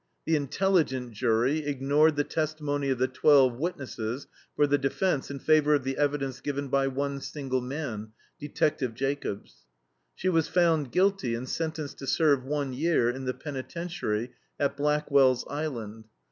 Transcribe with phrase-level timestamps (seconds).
[0.25, 5.75] The "intelligent" jury ignored the testimony of the twelve witnesses for the defense in favor
[5.75, 9.67] of the evidence given by one single man Detective Jacobs.
[10.15, 15.45] She was found guilty and sentenced to serve one year in the penitentiary at Blackwell's
[15.47, 16.05] Island.